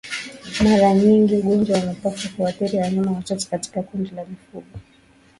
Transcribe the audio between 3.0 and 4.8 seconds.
wachache katika kundi la mifugo